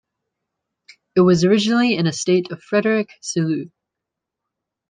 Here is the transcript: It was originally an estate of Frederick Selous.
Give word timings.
It 1.15 1.19
was 1.19 1.45
originally 1.45 1.95
an 1.95 2.07
estate 2.07 2.51
of 2.51 2.63
Frederick 2.63 3.11
Selous. 3.21 3.69